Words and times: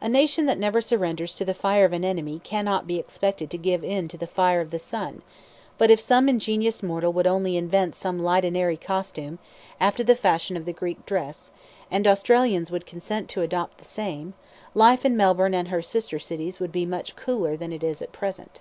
A 0.00 0.08
nation 0.08 0.46
that 0.46 0.56
never 0.58 0.80
surrenders 0.80 1.34
to 1.34 1.44
the 1.44 1.52
fire 1.52 1.84
of 1.84 1.92
an 1.92 2.02
enemy 2.02 2.40
cannot 2.42 2.86
be 2.86 2.98
expected 2.98 3.50
to 3.50 3.58
give 3.58 3.84
in 3.84 4.08
to 4.08 4.16
the 4.16 4.26
fire 4.26 4.62
of 4.62 4.70
the 4.70 4.78
sun, 4.78 5.20
but 5.76 5.90
if 5.90 6.00
some 6.00 6.26
ingenious 6.26 6.82
mortal 6.82 7.12
would 7.12 7.26
only 7.26 7.54
invent 7.58 7.94
some 7.94 8.18
light 8.18 8.46
and 8.46 8.56
airy 8.56 8.78
costume, 8.78 9.38
after 9.78 10.02
the 10.02 10.16
fashion 10.16 10.56
of 10.56 10.64
the 10.64 10.72
Greek 10.72 11.04
dress, 11.04 11.52
and 11.90 12.06
Australians 12.08 12.70
would 12.70 12.86
consent 12.86 13.28
to 13.28 13.42
adopt 13.42 13.76
the 13.76 13.84
same, 13.84 14.32
life 14.72 15.04
in 15.04 15.18
Melbourne 15.18 15.52
and 15.52 15.68
her 15.68 15.82
sister 15.82 16.18
cities 16.18 16.60
would 16.60 16.72
be 16.72 16.86
much 16.86 17.14
cooler 17.14 17.54
than 17.54 17.70
it 17.70 17.84
is 17.84 18.00
at 18.00 18.10
present. 18.10 18.60